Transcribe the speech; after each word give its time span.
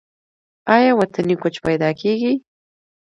آیا 0.75 0.91
وطني 0.99 1.35
کوچ 1.41 1.55
پیدا 1.67 1.89
کیږي؟ 2.01 2.33